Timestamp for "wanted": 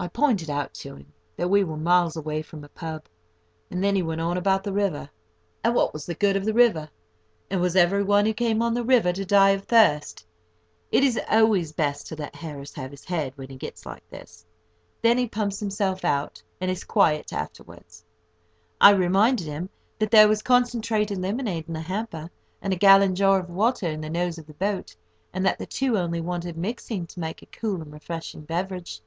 26.20-26.56